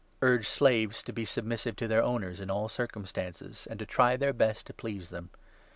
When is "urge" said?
0.23-0.47